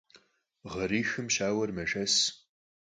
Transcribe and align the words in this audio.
Гъэрихым 0.71 1.27
щауэр 1.33 1.69
мэшэс. 1.77 2.15